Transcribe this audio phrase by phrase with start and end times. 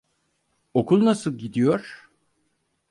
[0.73, 2.09] Okul nasıl gidiyor?